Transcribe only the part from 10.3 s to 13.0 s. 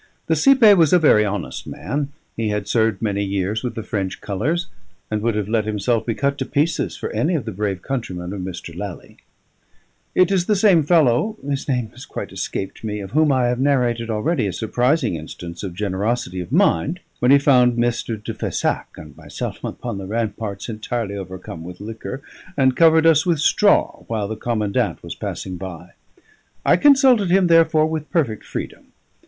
is the same fellow (his name has quite escaped me)